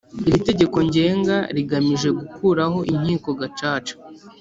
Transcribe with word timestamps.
Iri 0.27 0.39
tegeko 0.47 0.77
ngenga 0.87 1.35
rigamije 1.55 2.09
gukuraho 2.19 2.77
Inkiko 2.91 3.29
Gacaca 3.39 3.93